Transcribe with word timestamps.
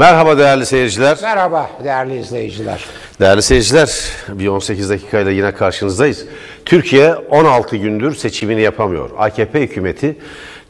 Merhaba 0.00 0.38
değerli 0.38 0.66
seyirciler. 0.66 1.18
Merhaba 1.22 1.70
değerli 1.84 2.18
izleyiciler. 2.18 2.84
Değerli 3.20 3.42
seyirciler, 3.42 3.90
bir 4.28 4.46
18 4.46 4.90
dakikayla 4.90 5.30
yine 5.30 5.52
karşınızdayız. 5.52 6.24
Türkiye 6.64 7.14
16 7.14 7.76
gündür 7.76 8.14
seçimini 8.14 8.60
yapamıyor. 8.60 9.10
AKP 9.18 9.60
hükümeti 9.60 10.16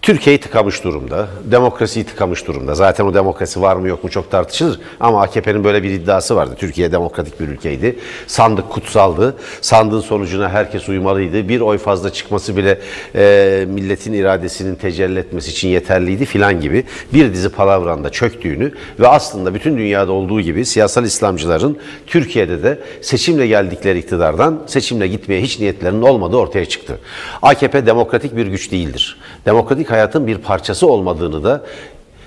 Türkiye'yi 0.02 0.40
tıkamış 0.40 0.84
durumda, 0.84 1.28
demokrasiyi 1.44 2.04
tıkamış 2.04 2.46
durumda. 2.46 2.74
Zaten 2.74 3.04
o 3.04 3.14
demokrasi 3.14 3.62
var 3.62 3.76
mı 3.76 3.88
yok 3.88 4.04
mu 4.04 4.10
çok 4.10 4.30
tartışılır. 4.30 4.80
Ama 5.00 5.22
AKP'nin 5.22 5.64
böyle 5.64 5.82
bir 5.82 5.90
iddiası 5.90 6.36
vardı. 6.36 6.54
Türkiye 6.58 6.92
demokratik 6.92 7.40
bir 7.40 7.48
ülkeydi. 7.48 7.98
Sandık 8.26 8.70
kutsaldı. 8.70 9.36
Sandığın 9.60 10.00
sonucuna 10.00 10.48
herkes 10.48 10.88
uymalıydı. 10.88 11.48
Bir 11.48 11.60
oy 11.60 11.78
fazla 11.78 12.12
çıkması 12.12 12.56
bile 12.56 12.78
e, 13.14 13.64
milletin 13.68 14.12
iradesinin 14.12 14.74
tecelli 14.74 15.18
etmesi 15.18 15.50
için 15.50 15.68
yeterliydi 15.68 16.24
filan 16.24 16.60
gibi 16.60 16.84
bir 17.12 17.32
dizi 17.32 17.48
palavranda 17.48 18.10
çöktüğünü 18.10 18.72
ve 19.00 19.08
aslında 19.08 19.54
bütün 19.54 19.78
dünyada 19.78 20.12
olduğu 20.12 20.40
gibi 20.40 20.64
siyasal 20.64 21.04
İslamcıların 21.04 21.78
Türkiye'de 22.06 22.62
de 22.62 22.78
seçimle 23.02 23.46
geldikleri 23.46 23.98
iktidardan 23.98 24.62
seçimle 24.66 25.08
gitmeye 25.08 25.42
hiç 25.42 25.60
niyetlerinin 25.60 26.02
olmadığı 26.02 26.36
ortaya 26.36 26.64
çıktı. 26.64 26.98
AKP 27.42 27.86
demokratik 27.86 28.36
bir 28.36 28.46
güç 28.46 28.72
değildir. 28.72 29.18
Demokratik 29.46 29.89
hayatın 29.90 30.26
bir 30.26 30.38
parçası 30.38 30.86
olmadığını 30.86 31.44
da 31.44 31.62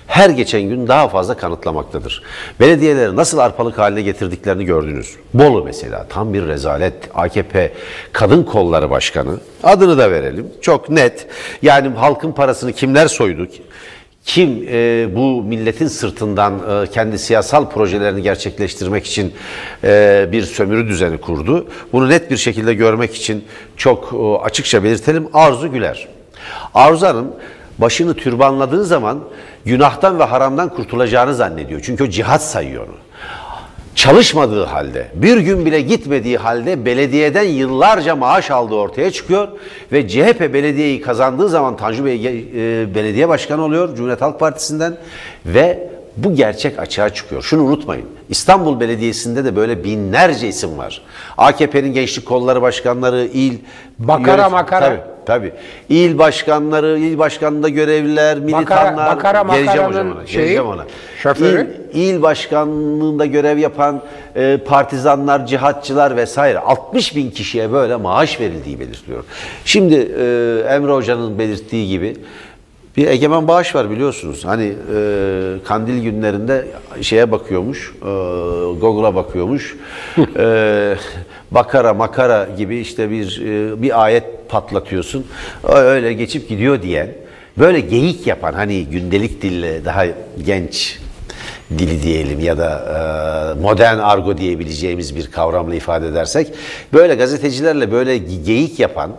her 0.06 0.30
geçen 0.30 0.62
gün 0.62 0.88
daha 0.88 1.08
fazla 1.08 1.36
kanıtlamaktadır. 1.36 2.22
Belediyeleri 2.60 3.16
nasıl 3.16 3.38
arpalık 3.38 3.78
haline 3.78 4.02
getirdiklerini 4.02 4.64
gördünüz. 4.64 5.16
Bolu 5.34 5.64
mesela 5.64 6.06
tam 6.08 6.34
bir 6.34 6.46
rezalet. 6.46 6.94
AKP 7.14 7.72
Kadın 8.12 8.42
Kolları 8.42 8.90
Başkanı 8.90 9.38
adını 9.62 9.98
da 9.98 10.10
verelim. 10.10 10.48
Çok 10.60 10.90
net. 10.90 11.26
Yani 11.62 11.88
halkın 11.88 12.32
parasını 12.32 12.72
kimler 12.72 13.06
soydu? 13.06 13.46
Kim 14.24 14.66
e, 14.68 15.08
bu 15.16 15.42
milletin 15.42 15.88
sırtından 15.88 16.84
e, 16.84 16.90
kendi 16.90 17.18
siyasal 17.18 17.70
projelerini 17.70 18.22
gerçekleştirmek 18.22 19.06
için 19.06 19.32
e, 19.84 20.28
bir 20.32 20.42
sömürü 20.42 20.88
düzeni 20.88 21.18
kurdu? 21.18 21.66
Bunu 21.92 22.08
net 22.08 22.30
bir 22.30 22.36
şekilde 22.36 22.74
görmek 22.74 23.14
için 23.14 23.44
çok 23.76 24.12
e, 24.12 24.44
açıkça 24.44 24.84
belirtelim. 24.84 25.28
Arzu 25.32 25.72
Güler. 25.72 26.08
Arzu 26.74 27.06
Hanım 27.06 27.26
başını 27.78 28.14
türbanladığı 28.14 28.84
zaman 28.84 29.18
günahtan 29.64 30.18
ve 30.18 30.24
haramdan 30.24 30.68
kurtulacağını 30.68 31.34
zannediyor. 31.34 31.80
Çünkü 31.84 32.04
o 32.04 32.08
cihat 32.08 32.42
sayıyor 32.42 32.88
onu. 32.88 32.94
Çalışmadığı 33.94 34.64
halde, 34.64 35.08
bir 35.14 35.36
gün 35.38 35.66
bile 35.66 35.80
gitmediği 35.80 36.36
halde 36.38 36.84
belediyeden 36.84 37.42
yıllarca 37.42 38.16
maaş 38.16 38.50
aldığı 38.50 38.74
ortaya 38.74 39.10
çıkıyor 39.10 39.48
ve 39.92 40.08
CHP 40.08 40.40
belediyeyi 40.40 41.00
kazandığı 41.00 41.48
zaman 41.48 41.76
Tanju 41.76 42.04
Bey 42.04 42.14
e, 42.14 42.94
belediye 42.94 43.28
başkanı 43.28 43.62
oluyor 43.64 43.96
Cumhuriyet 43.96 44.22
Halk 44.22 44.40
Partisi'nden 44.40 44.96
ve 45.46 45.88
bu 46.16 46.34
gerçek 46.34 46.78
açığa 46.78 47.10
çıkıyor. 47.10 47.42
Şunu 47.42 47.62
unutmayın. 47.62 48.06
İstanbul 48.28 48.80
Belediyesi'nde 48.80 49.44
de 49.44 49.56
böyle 49.56 49.84
binlerce 49.84 50.48
isim 50.48 50.78
var. 50.78 51.02
AKP'nin 51.38 51.92
gençlik 51.92 52.26
kolları 52.26 52.62
başkanları, 52.62 53.24
il 53.24 53.58
Bakara 53.98 54.42
yönet- 54.42 54.52
makara. 54.52 54.86
Tabii, 54.86 55.00
tabii. 55.26 55.52
İl 55.88 56.18
başkanları, 56.18 56.98
il 56.98 57.18
başkanlığında 57.18 57.68
görevliler, 57.68 58.38
militanlar. 58.38 59.16
Bakara 59.16 59.42
geleceğim 59.42 59.66
makaranın 59.66 59.88
hocam 59.88 60.12
ona. 60.12 60.26
şeyi, 60.26 60.36
geleceğim 60.36 60.66
ona. 60.66 60.84
şoförü. 61.22 61.76
İl, 61.92 62.14
il 62.14 62.22
başkanlığında 62.22 63.26
görev 63.26 63.58
yapan 63.58 64.02
e, 64.36 64.58
partizanlar, 64.66 65.46
cihatçılar 65.46 66.16
vesaire 66.16 66.58
60 66.58 67.16
bin 67.16 67.30
kişiye 67.30 67.72
böyle 67.72 67.96
maaş 67.96 68.40
verildiği 68.40 68.80
belirtiliyor. 68.80 69.24
Şimdi 69.64 69.94
e, 69.94 70.74
Emre 70.74 70.92
Hoca'nın 70.92 71.38
belirttiği 71.38 71.88
gibi 71.88 72.16
bir 72.96 73.06
egemen 73.06 73.48
bağış 73.48 73.74
var 73.74 73.90
biliyorsunuz. 73.90 74.44
Hani 74.44 74.72
e, 74.94 75.56
kandil 75.64 76.02
günlerinde 76.02 76.66
şeye 77.00 77.30
bakıyormuş, 77.32 77.94
e, 78.02 78.04
Google'a 78.80 79.14
bakıyormuş. 79.14 79.76
e, 80.36 80.96
bakara 81.54 81.94
makara 81.94 82.48
gibi 82.58 82.78
işte 82.78 83.10
bir 83.10 83.40
e, 83.40 83.82
bir 83.82 84.04
ayet 84.04 84.24
patlatıyorsun. 84.48 85.26
Öyle 85.68 86.12
geçip 86.12 86.48
gidiyor 86.48 86.82
diyen, 86.82 87.08
böyle 87.58 87.80
geyik 87.80 88.26
yapan 88.26 88.52
hani 88.52 88.84
gündelik 88.84 89.42
dille 89.42 89.84
daha 89.84 90.04
genç 90.46 90.98
dili 91.78 92.02
diyelim 92.02 92.40
ya 92.40 92.58
da 92.58 92.70
e, 93.56 93.60
modern 93.60 93.98
argo 93.98 94.38
diyebileceğimiz 94.38 95.16
bir 95.16 95.30
kavramla 95.30 95.74
ifade 95.74 96.08
edersek 96.08 96.48
böyle 96.92 97.14
gazetecilerle 97.14 97.92
böyle 97.92 98.18
geyik 98.18 98.80
yapan 98.80 99.10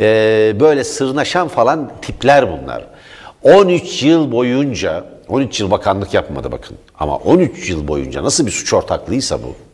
e, 0.00 0.04
böyle 0.60 0.84
sırnaşan 0.84 1.48
falan 1.48 1.92
tipler 2.02 2.44
bunlar. 2.52 2.84
13 3.42 4.02
yıl 4.02 4.32
boyunca 4.32 5.04
13 5.28 5.60
yıl 5.60 5.70
bakanlık 5.70 6.14
yapmadı 6.14 6.52
bakın 6.52 6.76
ama 6.98 7.16
13 7.16 7.70
yıl 7.70 7.88
boyunca 7.88 8.22
nasıl 8.22 8.46
bir 8.46 8.50
suç 8.50 8.72
ortaklığıysa 8.72 9.38
bu 9.42 9.65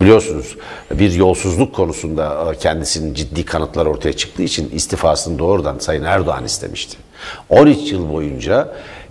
Biliyorsunuz 0.00 0.56
bir 0.90 1.12
yolsuzluk 1.12 1.74
konusunda 1.74 2.52
e, 2.52 2.58
kendisinin 2.58 3.14
ciddi 3.14 3.44
kanıtlar 3.44 3.86
ortaya 3.86 4.12
çıktığı 4.12 4.42
için 4.42 4.70
istifasını 4.70 5.38
doğrudan 5.38 5.78
Sayın 5.78 6.04
Erdoğan 6.04 6.44
istemişti. 6.44 6.96
13 7.48 7.92
yıl 7.92 8.12
boyunca 8.12 8.68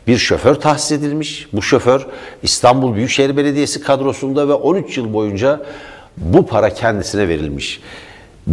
bir 0.07 0.17
şoför 0.17 0.55
tahsis 0.55 0.91
edilmiş. 0.91 1.47
Bu 1.53 1.61
şoför 1.61 2.05
İstanbul 2.43 2.95
Büyükşehir 2.95 3.37
Belediyesi 3.37 3.81
kadrosunda 3.81 4.47
ve 4.47 4.53
13 4.53 4.97
yıl 4.97 5.13
boyunca 5.13 5.61
bu 6.17 6.47
para 6.47 6.73
kendisine 6.73 7.27
verilmiş. 7.27 7.81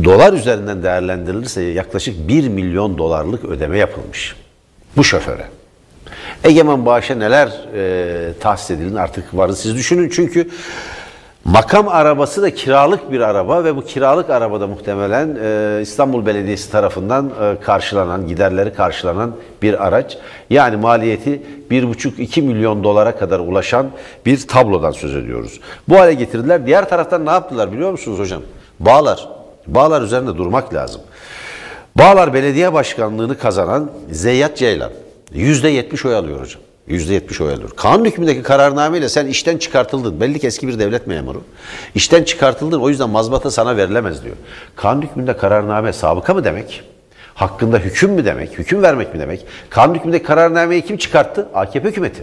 Dolar 0.05 0.33
üzerinden 0.33 0.83
değerlendirilirse 0.83 1.63
yaklaşık 1.63 2.29
1 2.29 2.49
milyon 2.49 2.99
dolarlık 2.99 3.45
ödeme 3.45 3.79
yapılmış 3.79 4.37
bu 4.97 5.05
şoföre. 5.05 5.45
Egemen 6.45 6.87
bağışa 6.87 7.15
neler 7.15 7.49
e, 7.75 8.33
tahsis 8.41 8.71
edildiğini 8.71 9.01
artık 9.01 9.37
varın 9.37 9.53
siz 9.53 9.77
düşünün. 9.77 10.09
Çünkü 10.09 10.49
makam 11.47 11.89
arabası 11.89 12.43
da 12.43 12.55
kiralık 12.55 13.13
bir 13.13 13.21
araba 13.21 13.65
ve 13.65 13.77
bu 13.77 13.85
kiralık 13.85 14.31
arabada 14.31 14.67
muhtemelen 14.67 15.39
e, 15.43 15.79
İstanbul 15.83 16.27
Belediyesi 16.27 16.71
tarafından 16.73 17.31
e, 17.43 17.61
karşılanan, 17.61 18.27
giderleri 18.29 18.73
karşılanan 18.73 19.33
bir 19.63 19.87
araç. 19.87 20.19
Yani 20.51 20.77
maliyeti 20.77 21.43
1,5-2 21.71 22.43
milyon 22.43 22.85
dolara 22.85 23.17
kadar 23.17 23.39
ulaşan 23.39 23.91
bir 24.27 24.47
tablodan 24.47 24.91
söz 24.91 25.17
ediyoruz. 25.17 25.61
Bu 25.89 25.99
hale 25.99 26.15
getirdiler. 26.15 26.67
Diğer 26.67 26.89
taraftan 26.89 27.27
ne 27.27 27.31
yaptılar 27.31 27.73
biliyor 27.73 27.91
musunuz 27.91 28.19
hocam? 28.19 28.43
Bağlar. 28.81 29.29
Bağlar 29.67 30.03
üzerinde 30.03 30.37
durmak 30.37 30.75
lazım. 30.75 31.01
Bağlar 31.99 32.35
Belediye 32.35 32.73
Başkanlığı'nı 32.73 33.39
kazanan 33.39 33.91
Zeyyat 34.11 34.57
Ceylan. 34.57 34.91
%70 35.35 36.09
oy 36.09 36.15
alıyor 36.15 36.41
hocam. 36.41 36.66
%70 36.89 37.45
oy 37.45 37.53
alıyor. 37.53 37.71
Kanun 37.77 38.05
hükmündeki 38.05 38.43
kararnameyle 38.43 39.09
sen 39.09 39.27
işten 39.27 39.59
çıkartıldın. 39.59 40.21
Belli 40.21 40.39
ki 40.39 40.47
eski 40.47 40.69
bir 40.69 40.79
devlet 40.79 41.07
memuru. 41.07 41.43
İşten 41.95 42.25
çıkartıldın 42.25 42.81
o 42.81 42.89
yüzden 42.89 43.11
mazbata 43.11 43.51
sana 43.51 43.77
verilemez 43.77 44.25
diyor. 44.25 44.37
Kanun 44.77 45.03
hükmünde 45.03 45.37
kararname 45.37 45.93
sabıka 45.93 46.35
mı 46.35 46.45
demek? 46.45 46.83
Hakkında 47.35 47.79
hüküm 47.79 48.11
mü 48.11 48.25
demek? 48.25 48.59
Hüküm 48.59 48.83
vermek 48.83 49.15
mi 49.15 49.21
demek? 49.21 49.47
Kanun 49.71 49.95
hükmündeki 49.95 50.25
kararnameyi 50.25 50.83
kim 50.83 50.97
çıkarttı? 50.97 51.49
AKP 51.55 51.89
hükümeti. 51.89 52.23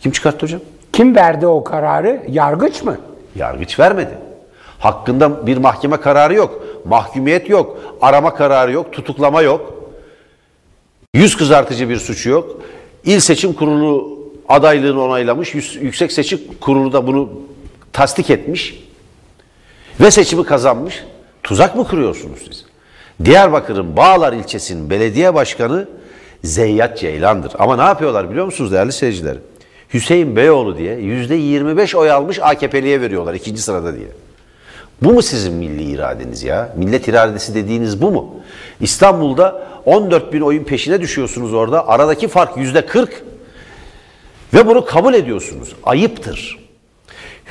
Kim 0.00 0.12
çıkarttı 0.12 0.46
hocam? 0.46 0.60
Kim 0.92 1.16
verdi 1.16 1.46
o 1.46 1.64
kararı? 1.64 2.22
Yargıç 2.28 2.82
mı? 2.82 2.98
Yargıç 3.36 3.78
vermedi. 3.78 4.18
Hakkında 4.78 5.46
bir 5.46 5.56
mahkeme 5.56 5.96
kararı 5.96 6.34
yok. 6.34 6.62
Mahkumiyet 6.84 7.50
yok. 7.50 7.78
Arama 8.02 8.34
kararı 8.34 8.72
yok. 8.72 8.92
Tutuklama 8.92 9.42
yok. 9.42 9.74
Yüz 11.14 11.36
kızartıcı 11.36 11.88
bir 11.88 11.96
suçu 11.96 12.30
yok. 12.30 12.60
İl 13.04 13.20
Seçim 13.20 13.52
Kurulu 13.52 14.20
adaylığını 14.48 15.02
onaylamış. 15.02 15.54
Yüksek 15.54 16.12
Seçim 16.12 16.40
Kurulu 16.60 16.92
da 16.92 17.06
bunu 17.06 17.30
tasdik 17.92 18.30
etmiş. 18.30 18.84
Ve 20.00 20.10
seçimi 20.10 20.44
kazanmış. 20.44 21.04
Tuzak 21.42 21.76
mı 21.76 21.88
kuruyorsunuz 21.88 22.38
siz? 22.48 22.64
Diyarbakır'ın 23.24 23.96
Bağlar 23.96 24.32
ilçesinin 24.32 24.90
belediye 24.90 25.34
başkanı 25.34 25.88
Zeyyat 26.44 26.98
Ceylan'dır. 26.98 27.52
Ama 27.58 27.76
ne 27.76 27.82
yapıyorlar 27.82 28.30
biliyor 28.30 28.44
musunuz 28.44 28.72
değerli 28.72 28.92
seyirciler? 28.92 29.36
Hüseyin 29.94 30.36
Beyoğlu 30.36 30.78
diye 30.78 30.94
yüzde 30.96 31.34
25 31.34 31.94
oy 31.94 32.10
almış 32.10 32.38
AKP'liye 32.42 33.00
veriyorlar 33.00 33.34
ikinci 33.34 33.62
sırada 33.62 33.96
diye. 33.96 34.08
Bu 35.02 35.12
mu 35.12 35.22
sizin 35.22 35.54
milli 35.54 35.82
iradeniz 35.82 36.42
ya? 36.42 36.72
Millet 36.76 37.08
iradesi 37.08 37.54
dediğiniz 37.54 38.02
bu 38.02 38.10
mu? 38.10 38.34
İstanbul'da 38.80 39.62
14 39.90 40.32
bin 40.32 40.40
oyun 40.40 40.64
peşine 40.64 41.00
düşüyorsunuz 41.00 41.54
orada. 41.54 41.88
Aradaki 41.88 42.28
fark 42.28 42.56
yüzde 42.56 42.86
40. 42.86 43.22
Ve 44.54 44.66
bunu 44.66 44.84
kabul 44.84 45.14
ediyorsunuz. 45.14 45.76
Ayıptır. 45.82 46.58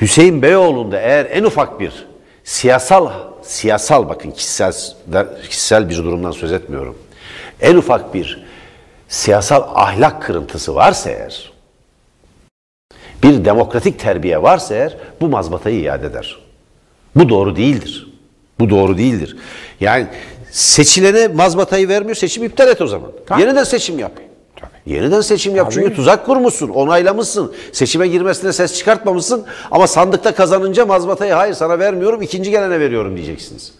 Hüseyin 0.00 0.42
Beyoğlu'nda 0.42 1.00
eğer 1.00 1.26
en 1.30 1.44
ufak 1.44 1.80
bir 1.80 2.06
siyasal, 2.44 3.10
siyasal 3.42 4.08
bakın 4.08 4.30
kişisel, 4.30 4.72
kişisel 5.48 5.88
bir 5.88 5.96
durumdan 5.96 6.30
söz 6.30 6.52
etmiyorum. 6.52 6.98
En 7.60 7.76
ufak 7.76 8.14
bir 8.14 8.44
siyasal 9.08 9.62
ahlak 9.74 10.22
kırıntısı 10.22 10.74
varsa 10.74 11.10
eğer, 11.10 11.52
bir 13.22 13.44
demokratik 13.44 13.98
terbiye 13.98 14.42
varsa 14.42 14.74
eğer 14.74 14.96
bu 15.20 15.28
mazbatayı 15.28 15.80
iade 15.80 16.06
eder. 16.06 16.38
Bu 17.16 17.28
doğru 17.28 17.56
değildir. 17.56 18.06
Bu 18.58 18.70
doğru 18.70 18.98
değildir. 18.98 19.36
Yani 19.80 20.06
seçilene 20.50 21.28
mazbatayı 21.28 21.88
vermiyor, 21.88 22.16
seçim 22.16 22.44
iptal 22.44 22.68
et 22.68 22.80
o 22.80 22.86
zaman. 22.86 23.10
Tabii. 23.26 23.40
Yeniden 23.40 23.64
seçim 23.64 23.98
yap. 23.98 24.12
Yeniden 24.86 25.20
seçim 25.20 25.56
yap 25.56 25.72
çünkü 25.72 25.94
tuzak 25.94 26.26
kurmuşsun, 26.26 26.68
onaylamışsın. 26.68 27.52
Seçime 27.72 28.08
girmesine 28.08 28.52
ses 28.52 28.78
çıkartmamışsın 28.78 29.44
ama 29.70 29.86
sandıkta 29.86 30.34
kazanınca 30.34 30.86
mazbatayı 30.86 31.32
hayır 31.32 31.54
sana 31.54 31.78
vermiyorum, 31.78 32.22
ikinci 32.22 32.50
gelene 32.50 32.80
veriyorum 32.80 33.16
diyeceksiniz. 33.16 33.72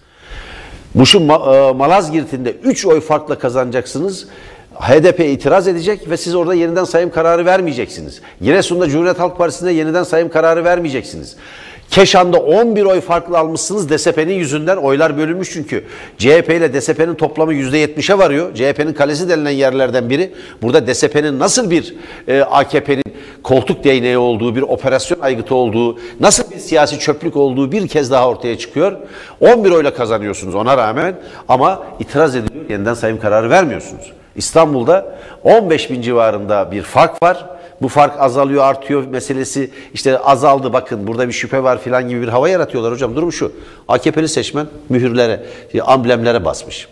Muş'un 0.94 1.22
Ma- 1.28 1.70
e, 1.70 1.72
Malazgirt'inde 1.72 2.50
3 2.52 2.86
oy 2.86 3.00
farkla 3.00 3.38
kazanacaksınız. 3.38 4.26
HDP 4.74 5.20
itiraz 5.20 5.68
edecek 5.68 6.10
ve 6.10 6.16
siz 6.16 6.34
orada 6.34 6.54
yeniden 6.54 6.84
sayım 6.84 7.10
kararı 7.10 7.44
vermeyeceksiniz. 7.46 8.20
Giresun'da 8.40 8.88
Cumhuriyet 8.88 9.18
Halk 9.18 9.38
Partisi'nde 9.38 9.70
yeniden 9.72 10.02
sayım 10.02 10.28
kararı 10.28 10.64
vermeyeceksiniz. 10.64 11.36
Keşan'da 11.90 12.38
11 12.38 12.84
oy 12.84 13.00
farklı 13.00 13.38
almışsınız 13.38 13.88
DSP'nin 13.90 14.34
yüzünden 14.34 14.76
oylar 14.76 15.18
bölünmüş 15.18 15.50
çünkü. 15.52 15.84
CHP 16.18 16.50
ile 16.50 16.74
DSP'nin 16.74 17.14
toplamı 17.14 17.54
%70'e 17.54 18.18
varıyor. 18.18 18.54
CHP'nin 18.54 18.92
kalesi 18.92 19.28
denilen 19.28 19.50
yerlerden 19.50 20.10
biri. 20.10 20.32
Burada 20.62 20.86
DSP'nin 20.86 21.38
nasıl 21.38 21.70
bir 21.70 21.94
e, 22.28 22.40
AKP'nin 22.40 23.04
koltuk 23.42 23.84
değneği 23.84 24.18
olduğu, 24.18 24.56
bir 24.56 24.62
operasyon 24.62 25.20
aygıtı 25.20 25.54
olduğu, 25.54 25.98
nasıl 26.20 26.50
bir 26.50 26.58
siyasi 26.58 26.98
çöplük 26.98 27.36
olduğu 27.36 27.72
bir 27.72 27.88
kez 27.88 28.10
daha 28.10 28.28
ortaya 28.28 28.58
çıkıyor. 28.58 28.92
11 29.40 29.70
oyla 29.70 29.94
kazanıyorsunuz 29.94 30.54
ona 30.54 30.76
rağmen 30.76 31.14
ama 31.48 31.82
itiraz 32.00 32.36
ediliyor. 32.36 32.70
Yeniden 32.70 32.94
sayım 32.94 33.20
kararı 33.20 33.50
vermiyorsunuz. 33.50 34.12
İstanbul'da 34.36 35.18
15 35.44 35.90
bin 35.90 36.02
civarında 36.02 36.72
bir 36.72 36.82
fark 36.82 37.22
var. 37.22 37.59
Bu 37.82 37.88
fark 37.88 38.20
azalıyor, 38.20 38.64
artıyor 38.64 39.06
meselesi 39.06 39.70
işte 39.94 40.18
azaldı 40.18 40.72
bakın 40.72 41.06
burada 41.06 41.28
bir 41.28 41.32
şüphe 41.32 41.62
var 41.62 41.82
filan 41.82 42.08
gibi 42.08 42.22
bir 42.22 42.28
hava 42.28 42.48
yaratıyorlar 42.48 42.92
hocam. 42.92 43.16
Durum 43.16 43.32
şu. 43.32 43.52
AKP'li 43.88 44.28
seçmen 44.28 44.66
mühürlere, 44.88 45.46
amblemlere 45.84 46.44
basmış. 46.44 46.88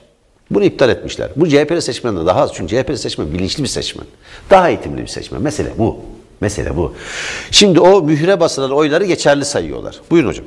Bunu 0.51 0.65
iptal 0.65 0.89
etmişler. 0.89 1.31
Bu 1.37 1.49
CHP'li 1.49 1.83
seçmenden 1.83 2.27
daha 2.27 2.41
az. 2.41 2.51
Çünkü 2.55 2.77
CHP'li 2.77 2.99
seçmen 2.99 3.33
bilinçli 3.33 3.63
bir 3.63 3.69
seçmen. 3.69 4.07
Daha 4.51 4.69
eğitimli 4.69 5.03
bir 5.03 5.07
seçmen. 5.07 5.43
Mesele 5.43 5.69
bu. 5.79 6.01
Mesele 6.41 6.77
bu. 6.77 6.95
Şimdi 7.51 7.81
o 7.81 8.03
mühüre 8.03 8.41
basılan 8.41 8.71
oyları 8.71 9.05
geçerli 9.05 9.45
sayıyorlar. 9.45 10.01
Buyurun 10.11 10.29
hocam. 10.29 10.45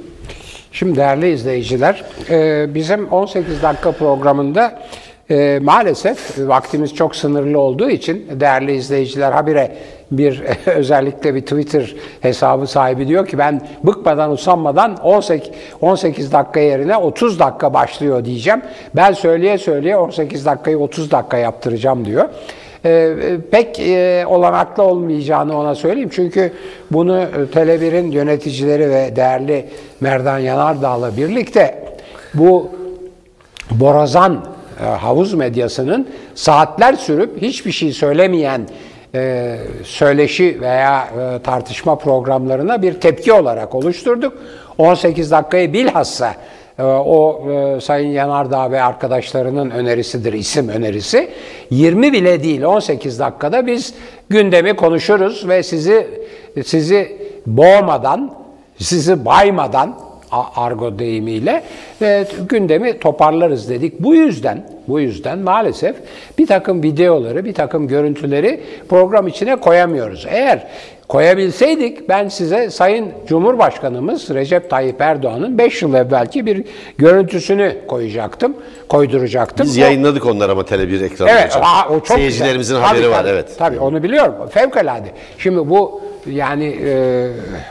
Şimdi 0.72 0.96
değerli 0.96 1.34
izleyiciler, 1.34 2.04
e, 2.30 2.68
bizim 2.76 3.08
18 3.08 3.62
dakika 3.64 3.92
programında 3.92 4.84
e, 5.32 5.60
maalesef 5.62 6.40
vaktimiz 6.40 6.96
çok 6.96 7.16
sınırlı 7.16 7.60
olduğu 7.60 7.90
için 7.90 8.28
değerli 8.40 8.76
izleyiciler 8.76 9.32
habire 9.32 9.72
bir 10.12 10.44
özellikle 10.66 11.36
bir 11.36 11.42
Twitter 11.42 11.96
hesabı 12.22 12.68
sahibi 12.68 13.08
diyor 13.08 13.28
ki 13.28 13.38
ben 13.38 13.62
bıkmadan 13.84 14.32
usanmadan 14.32 14.98
18 14.98 15.52
18 15.82 16.32
dakika 16.32 16.60
yerine 16.60 16.98
30 16.98 17.40
dakika 17.40 17.74
başlıyor 17.74 18.26
diyeceğim. 18.26 18.62
Ben 18.96 19.12
söyleye 19.12 19.58
söyleye 19.58 19.98
18 19.98 20.46
dakikayı 20.46 20.80
30 20.80 21.12
dakika 21.12 21.38
yaptıracağım 21.38 22.06
diyor. 22.06 22.30
Ee, 22.86 23.14
pek 23.52 23.80
e, 23.80 24.26
olanaklı 24.28 24.84
olmayacağını 24.84 25.58
ona 25.58 25.76
söyleyeyim. 25.76 26.10
Çünkü 26.14 26.54
bunu 26.92 27.20
e, 27.20 27.26
Tele1'in 27.54 28.12
yöneticileri 28.12 28.90
ve 28.90 29.16
değerli 29.16 29.66
Merdan 30.00 30.40
Yanardağ'la 30.40 31.18
birlikte 31.18 31.84
bu 32.34 32.70
borazan 33.72 34.46
havuz 34.86 35.34
medyasının 35.34 36.08
saatler 36.36 36.94
sürüp 36.94 37.42
hiçbir 37.42 37.72
şey 37.72 37.94
söylemeyen 37.94 38.68
e, 39.16 39.58
söyleşi 39.84 40.62
veya 40.62 41.08
e, 41.08 41.42
tartışma 41.42 41.96
programlarına 41.96 42.82
bir 42.82 42.94
tepki 42.94 43.34
olarak 43.34 43.76
oluşturduk. 43.76 44.34
18 44.78 45.32
dakikayı 45.32 45.74
bilhassa 45.74 46.36
e, 46.80 46.84
o 46.84 47.50
e, 47.52 47.82
Sayın 47.82 48.10
Yanardağ 48.10 48.72
ve 48.72 48.84
arkadaşlarının 48.84 49.70
önerisidir, 49.70 50.34
isim 50.34 50.70
önerisi. 50.70 51.30
20 51.70 52.14
bile 52.14 52.44
değil 52.44 52.64
18 52.64 53.20
dakikada 53.20 53.68
biz 53.68 53.94
gündemi 54.30 54.76
konuşuruz 54.76 55.48
ve 55.48 55.64
sizi 55.64 56.08
sizi 56.66 57.18
boğmadan, 57.46 58.34
sizi 58.78 59.26
baymadan 59.26 60.11
argo 60.56 61.00
deyimiyle 61.00 61.64
ve 62.02 62.28
gündemi 62.50 63.00
toparlarız 63.00 63.70
dedik. 63.70 64.00
Bu 64.00 64.16
yüzden 64.16 64.64
bu 64.88 65.00
yüzden 65.00 65.40
maalesef 65.40 65.96
bir 66.38 66.48
takım 66.48 66.84
videoları, 66.84 67.46
bir 67.46 67.54
takım 67.54 67.88
görüntüleri 67.88 68.62
program 68.90 69.28
içine 69.28 69.56
koyamıyoruz. 69.56 70.26
Eğer 70.30 70.68
koyabilseydik 71.08 72.10
ben 72.10 72.28
size 72.28 72.70
Sayın 72.70 73.08
Cumhurbaşkanımız 73.28 74.30
Recep 74.30 74.70
Tayyip 74.70 75.02
Erdoğan'ın 75.02 75.58
5 75.58 75.82
yıl 75.82 75.94
evvelki 75.94 76.46
bir 76.46 76.64
görüntüsünü 76.98 77.78
koyacaktım, 77.88 78.54
koyduracaktım. 78.90 79.66
Biz 79.66 79.78
O- 79.78 79.82
yayınladık 79.82 80.26
onları 80.26 80.52
ama 80.52 80.62
Tele1 80.62 81.06
ekranında 81.06 81.40
Evet, 81.40 81.58
aa, 81.62 81.90
o 81.90 81.94
çok 82.00 82.08
Seyircilerimizin 82.18 82.76
güzel. 82.76 82.88
haberi 82.88 83.02
Tabii, 83.04 83.12
var 83.12 83.20
tabii. 83.20 83.30
evet. 83.30 83.50
Tabii 83.58 83.80
onu 83.80 84.04
biliyorum. 84.04 84.34
Fevkalade. 84.50 85.08
Şimdi 85.38 85.70
bu 85.70 86.02
yani 86.26 86.78
e, 86.86 87.28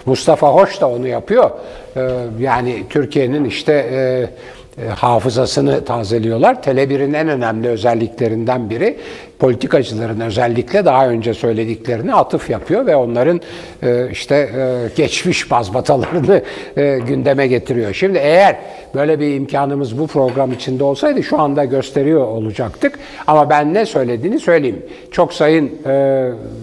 Mustafa 0.06 0.48
Hoş 0.48 0.80
da 0.80 0.88
onu 0.88 1.06
yapıyor. 1.08 1.50
E, 1.96 2.00
yani 2.38 2.84
Türkiye'nin 2.90 3.44
işte 3.44 3.72
e, 3.72 4.30
e, 4.78 4.88
hafızasını 4.88 5.84
tazeliyorlar. 5.84 6.54
Tele1'in 6.54 7.12
en 7.12 7.28
önemli 7.28 7.68
özelliklerinden 7.68 8.70
biri 8.70 8.96
politikacıların 9.38 10.20
özellikle 10.20 10.84
daha 10.84 11.08
önce 11.08 11.34
söylediklerini 11.34 12.14
atıf 12.14 12.50
yapıyor 12.50 12.86
ve 12.86 12.96
onların 12.96 13.40
e, 13.82 14.10
işte 14.10 14.34
e, 14.34 14.88
geçmiş 14.96 15.50
mazbatalarını 15.50 16.42
e, 16.76 16.98
gündeme 17.06 17.46
getiriyor. 17.46 17.94
Şimdi 17.94 18.18
eğer 18.18 18.56
böyle 18.94 19.20
bir 19.20 19.34
imkanımız 19.34 19.98
bu 19.98 20.06
program 20.06 20.52
içinde 20.52 20.84
olsaydı 20.84 21.22
şu 21.22 21.40
anda 21.40 21.64
gösteriyor 21.64 22.24
olacaktık. 22.24 22.98
Ama 23.26 23.50
ben 23.50 23.74
ne 23.74 23.86
söylediğini 23.86 24.40
söyleyeyim. 24.40 24.82
Çok 25.10 25.32
sayın 25.32 25.70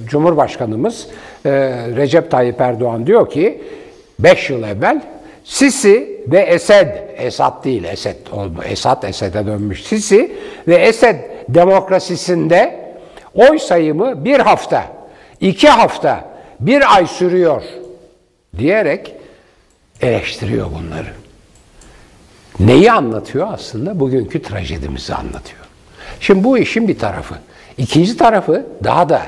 Cumhurbaşkanımız 0.07 1.07
Recep 1.95 2.31
Tayyip 2.31 2.62
Erdoğan 2.62 3.07
diyor 3.07 3.30
ki 3.30 3.62
5 4.19 4.50
yıl 4.50 4.63
evvel 4.63 5.01
Sisi 5.44 6.16
ve 6.27 6.39
Esed, 6.39 6.88
Esad 7.18 7.63
değil 7.63 7.83
Esed, 7.83 8.15
Esad 8.65 9.03
Esed'e 9.03 9.45
dönmüş. 9.45 9.83
Sisi 9.83 10.35
ve 10.68 10.75
Esed 10.75 11.15
demokrasisinde 11.50 12.88
oy 13.35 13.59
sayımı 13.59 14.25
bir 14.25 14.39
hafta, 14.39 14.83
iki 15.39 15.69
hafta, 15.69 16.25
bir 16.59 16.95
ay 16.95 17.07
sürüyor 17.07 17.63
diyerek 18.57 19.15
eleştiriyor 20.01 20.68
bunları. 20.71 21.13
Neyi 22.59 22.91
anlatıyor 22.91 23.47
aslında? 23.53 24.00
Bugünkü 24.00 24.41
trajedimizi 24.41 25.15
anlatıyor. 25.15 25.62
Şimdi 26.19 26.44
bu 26.44 26.57
işin 26.57 26.88
bir 26.88 27.00
tarafı. 27.00 27.35
İkinci 27.77 28.18
tarafı 28.18 28.66
daha 28.83 29.09
da 29.09 29.21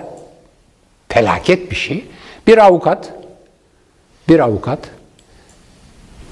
felaket 1.09 1.71
bir 1.71 1.75
şey. 1.75 2.05
Bir 2.47 2.57
avukat, 2.57 3.13
bir 4.29 4.39
avukat 4.39 4.79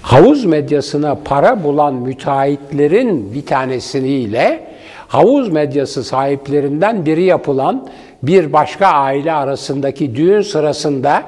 havuz 0.01 0.45
medyasına 0.45 1.17
para 1.25 1.63
bulan 1.63 1.93
müteahhitlerin 1.93 3.33
bir 3.33 3.45
tanesiyle 3.45 4.67
havuz 5.07 5.49
medyası 5.49 6.03
sahiplerinden 6.03 7.05
biri 7.05 7.23
yapılan 7.23 7.87
bir 8.23 8.53
başka 8.53 8.87
aile 8.87 9.33
arasındaki 9.33 10.15
düğün 10.15 10.41
sırasında 10.41 11.23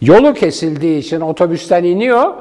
yolu 0.00 0.34
kesildiği 0.34 0.98
için 0.98 1.20
otobüsten 1.20 1.84
iniyor 1.84 2.34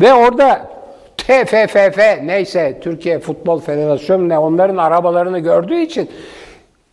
ve 0.00 0.12
orada 0.12 0.70
TFFF 1.16 1.98
neyse 2.22 2.78
Türkiye 2.82 3.18
Futbol 3.18 3.60
Federasyonu 3.60 4.28
ne 4.28 4.38
onların 4.38 4.76
arabalarını 4.76 5.38
gördüğü 5.38 5.80
için 5.80 6.08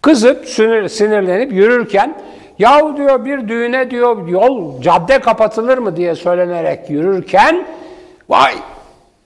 kızıp 0.02 0.46
sinir, 0.46 0.88
sinirlenip 0.88 1.54
yürürken 1.54 2.16
yahu 2.60 2.98
diyor 2.98 3.26
bir 3.26 3.48
düğüne 3.48 3.92
diyor 3.92 4.28
yol 4.28 4.82
cadde 4.82 5.20
kapatılır 5.20 5.78
mı? 5.78 5.96
diye 5.96 6.16
söylenerek 6.16 6.90
yürürken 6.90 7.66
vay 8.30 8.54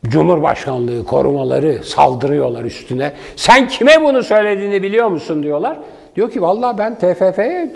Cumhurbaşkanlığı 0.05 1.05
korumaları 1.05 1.83
saldırıyorlar 1.83 2.63
üstüne. 2.63 3.11
Sen 3.35 3.67
kime 3.67 4.01
bunu 4.01 4.23
söylediğini 4.23 4.83
biliyor 4.83 5.07
musun 5.07 5.43
diyorlar. 5.43 5.77
Diyor 6.15 6.31
ki 6.31 6.41
vallahi 6.41 6.77
ben 6.77 6.95
TFF'ye, 6.95 7.73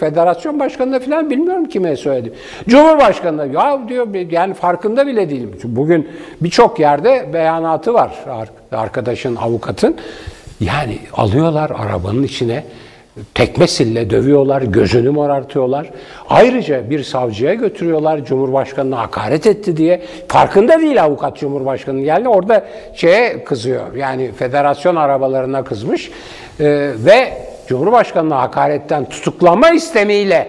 Federasyon 0.00 0.60
Başkanı'na 0.60 1.00
falan 1.00 1.30
bilmiyorum 1.30 1.64
kime 1.64 1.96
söyledim. 1.96 2.32
Cumhurbaşkanı'na 2.68 3.44
ya 3.44 3.88
diyor 3.88 4.14
yani 4.30 4.54
farkında 4.54 5.06
bile 5.06 5.30
değilim. 5.30 5.58
Bugün 5.64 6.08
birçok 6.40 6.80
yerde 6.80 7.30
beyanatı 7.32 7.94
var 7.94 8.14
ar- 8.30 8.78
arkadaşın, 8.78 9.36
avukatın. 9.36 9.96
Yani 10.60 10.98
alıyorlar 11.12 11.70
arabanın 11.70 12.22
içine 12.22 12.64
tekme 13.34 13.66
sille 13.66 14.10
dövüyorlar, 14.10 14.62
gözünü 14.62 15.10
morartıyorlar. 15.10 15.90
Ayrıca 16.28 16.90
bir 16.90 17.02
savcıya 17.02 17.54
götürüyorlar, 17.54 18.24
Cumhurbaşkanı'na 18.24 18.98
hakaret 18.98 19.46
etti 19.46 19.76
diye. 19.76 20.02
Farkında 20.28 20.80
değil 20.80 21.02
avukat 21.02 21.36
Cumhurbaşkanı'nın 21.36 22.02
yani 22.02 22.28
orada 22.28 22.64
şeye 22.94 23.44
kızıyor. 23.44 23.94
Yani 23.94 24.32
federasyon 24.32 24.96
arabalarına 24.96 25.64
kızmış 25.64 26.10
Ee, 26.60 26.90
ve 26.96 27.32
Cumhurbaşkanı'na 27.66 28.42
hakaretten 28.42 29.04
tutuklama 29.04 29.70
istemiyle 29.70 30.48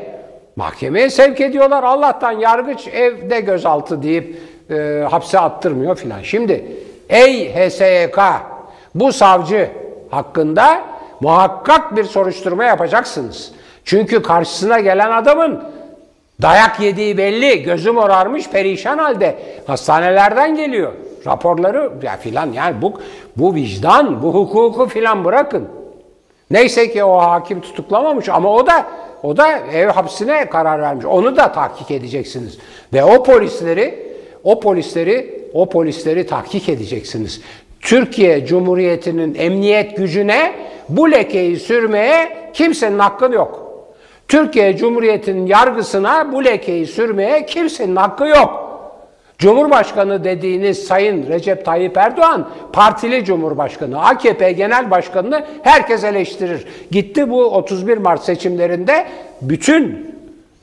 mahkemeye 0.56 1.10
sevk 1.10 1.42
ediyorlar. 1.42 1.84
Allah'tan 1.84 2.32
yargıç 2.32 2.88
evde 2.88 3.40
gözaltı 3.40 4.04
deyip 4.04 4.38
e, 4.70 5.06
hapse 5.10 5.40
attırmıyor 5.40 5.96
filan. 5.96 6.22
Şimdi 6.22 6.66
ey 7.10 7.54
HSYK 7.54 8.20
bu 8.96 9.14
savcı 9.14 9.70
hakkında 10.10 10.82
muhakkak 11.22 11.96
bir 11.96 12.04
soruşturma 12.04 12.64
yapacaksınız. 12.64 13.52
Çünkü 13.86 14.22
karşısına 14.22 14.80
gelen 14.80 15.12
adamın 15.12 15.64
dayak 16.42 16.80
yediği 16.80 17.18
belli, 17.18 17.64
gözü 17.64 17.92
morarmış, 17.92 18.50
perişan 18.50 18.98
halde 18.98 19.36
hastanelerden 19.68 20.56
geliyor. 20.56 20.94
Raporları 21.28 21.92
ya 22.04 22.18
filan 22.18 22.52
yani 22.52 22.82
bu 22.82 22.94
bu 23.38 23.56
vicdan, 23.56 24.24
bu 24.24 24.34
hukuku 24.34 24.88
filan 24.88 25.26
bırakın. 25.26 25.68
Neyse 26.52 26.92
ki 26.92 27.04
o 27.04 27.18
hakim 27.18 27.62
tutuklamamış 27.62 28.30
ama 28.30 28.54
o 28.54 28.68
da 28.68 28.86
o 29.24 29.38
da 29.38 29.58
ev 29.58 29.90
hapsine 29.90 30.50
karar 30.50 30.82
vermiş. 30.82 31.06
Onu 31.06 31.38
da 31.38 31.52
tahkik 31.52 31.92
edeceksiniz. 31.92 32.58
Ve 32.94 33.04
o 33.04 33.24
polisleri 33.24 34.16
o 34.44 34.60
polisleri 34.60 35.46
o 35.54 35.70
polisleri 35.70 36.28
tahkik 36.28 36.70
edeceksiniz. 36.70 37.42
Türkiye 37.86 38.46
Cumhuriyeti'nin 38.46 39.36
emniyet 39.36 39.98
gücüne 39.98 40.54
bu 40.90 41.12
lekeyi 41.12 41.60
sürmeye 41.60 42.38
kimsenin 42.54 43.00
hakkı 43.00 43.34
yok. 43.34 43.66
Türkiye 44.28 44.78
Cumhuriyeti'nin 44.78 45.46
yargısına 45.46 46.34
bu 46.34 46.46
lekeyi 46.46 46.88
sürmeye 46.88 47.46
kimsenin 47.46 47.96
hakkı 47.96 48.28
yok. 48.28 48.66
Cumhurbaşkanı 49.38 50.24
dediğiniz 50.24 50.84
Sayın 50.88 51.28
Recep 51.28 51.66
Tayyip 51.66 51.98
Erdoğan 51.98 52.50
partili 52.74 53.26
Cumhurbaşkanı, 53.26 54.02
AKP 54.02 54.52
Genel 54.52 54.92
Başkanı'nı 54.92 55.46
herkes 55.64 56.04
eleştirir. 56.04 56.66
Gitti 56.92 57.30
bu 57.30 57.46
31 57.46 57.98
Mart 57.98 58.24
seçimlerinde 58.24 59.06
bütün 59.42 60.15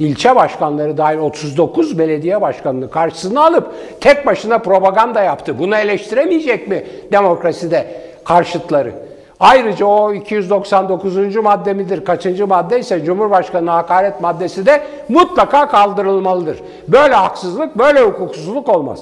ilçe 0.02 0.36
başkanları 0.36 0.96
dahil 0.96 1.18
39 1.18 1.98
belediye 1.98 2.40
başkanını 2.40 2.90
karşısına 2.90 3.44
alıp 3.44 3.74
tek 4.00 4.26
başına 4.26 4.58
propaganda 4.58 5.22
yaptı. 5.22 5.58
Bunu 5.58 5.76
eleştiremeyecek 5.76 6.68
mi 6.68 6.84
demokraside 7.12 7.86
karşıtları? 8.24 8.92
Ayrıca 9.40 9.86
o 9.86 10.12
299. 10.12 11.36
madde 11.36 11.72
midir, 11.72 12.04
kaçıncı 12.04 12.46
madde 12.46 12.80
ise 12.80 13.04
Cumhurbaşkanı 13.04 13.70
hakaret 13.70 14.20
maddesi 14.20 14.66
de 14.66 14.82
mutlaka 15.08 15.68
kaldırılmalıdır. 15.68 16.58
Böyle 16.88 17.14
haksızlık, 17.14 17.78
böyle 17.78 18.00
hukuksuzluk 18.00 18.68
olmaz. 18.68 19.00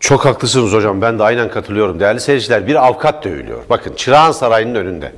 Çok 0.00 0.24
haklısınız 0.24 0.72
hocam. 0.72 1.02
Ben 1.02 1.18
de 1.18 1.22
aynen 1.22 1.50
katılıyorum. 1.50 2.00
Değerli 2.00 2.20
seyirciler 2.20 2.66
bir 2.66 2.86
avukat 2.86 3.24
dövülüyor. 3.24 3.62
Bakın 3.70 3.94
Çırağan 3.94 4.32
Sarayı'nın 4.32 4.74
önünde. 4.74 5.12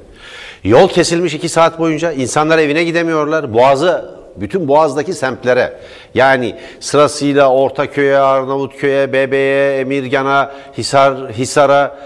Yol 0.64 0.88
kesilmiş 0.88 1.34
iki 1.34 1.48
saat 1.48 1.78
boyunca. 1.78 2.12
insanlar 2.12 2.58
evine 2.58 2.84
gidemiyorlar. 2.84 3.54
Boğazı, 3.54 4.15
bütün 4.40 4.68
Boğaz'daki 4.68 5.12
semtlere 5.12 5.80
yani 6.14 6.54
sırasıyla 6.80 7.52
Ortaköy'e, 7.52 8.16
Arnavutköy'e, 8.16 9.12
Bebe'ye, 9.12 9.78
Emirgan'a, 9.78 10.52
Hisar, 10.78 11.32
Hisar'a, 11.32 11.96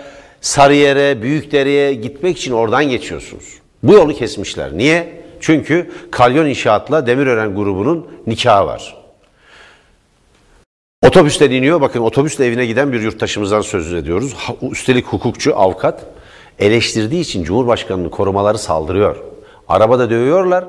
Sarıyer'e, 0.40 1.22
Büyükdere'ye 1.22 1.94
gitmek 1.94 2.38
için 2.38 2.52
oradan 2.52 2.84
geçiyorsunuz. 2.84 3.44
Bu 3.82 3.92
yolu 3.92 4.14
kesmişler. 4.14 4.72
Niye? 4.72 5.20
Çünkü 5.40 5.90
Kalyon 6.10 6.46
İnşaat'la 6.46 7.06
Demirören 7.06 7.54
grubunun 7.54 8.08
nikahı 8.26 8.66
var. 8.66 8.96
Otobüsten 11.06 11.50
iniyor. 11.50 11.80
Bakın 11.80 12.00
otobüsle 12.00 12.46
evine 12.46 12.66
giden 12.66 12.92
bir 12.92 13.00
yurttaşımızdan 13.00 13.60
söz 13.60 13.92
ediyoruz. 13.92 14.36
Üstelik 14.70 15.06
hukukçu, 15.06 15.56
avukat 15.56 16.06
eleştirdiği 16.58 17.20
için 17.20 17.44
Cumhurbaşkanı'nın 17.44 18.08
korumaları 18.08 18.58
saldırıyor. 18.58 19.16
Arabada 19.68 20.10
dövüyorlar. 20.10 20.64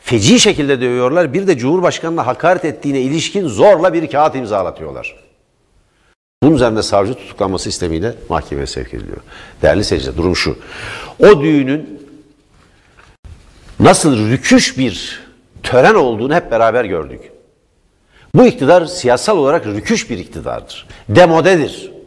Feci 0.00 0.40
şekilde 0.40 0.80
dövüyorlar. 0.80 1.32
Bir 1.32 1.46
de 1.46 1.58
Cumhurbaşkanı'na 1.58 2.26
hakaret 2.26 2.64
ettiğine 2.64 3.00
ilişkin 3.00 3.48
zorla 3.48 3.92
bir 3.92 4.10
kağıt 4.10 4.36
imzalatıyorlar. 4.36 5.16
Bunun 6.42 6.54
üzerine 6.54 6.82
savcı 6.82 7.14
tutuklanması 7.14 7.68
istemiyle 7.68 8.14
mahkemeye 8.28 8.66
sevk 8.66 8.94
ediliyor. 8.94 9.18
Değerli 9.62 9.84
seyirciler 9.84 10.16
durum 10.16 10.36
şu. 10.36 10.58
O 11.18 11.42
düğünün 11.42 12.08
nasıl 13.80 14.30
rüküş 14.30 14.78
bir 14.78 15.20
tören 15.62 15.94
olduğunu 15.94 16.34
hep 16.34 16.50
beraber 16.50 16.84
gördük. 16.84 17.20
Bu 18.34 18.46
iktidar 18.46 18.86
siyasal 18.86 19.38
olarak 19.38 19.66
rüküş 19.66 20.10
bir 20.10 20.18
iktidardır. 20.18 20.86
Demodedir. 21.08 21.97